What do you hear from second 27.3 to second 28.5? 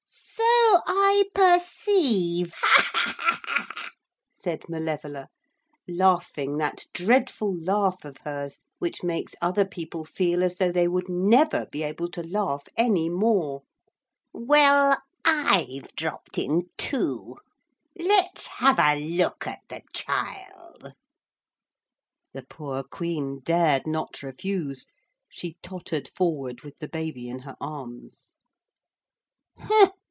her arms.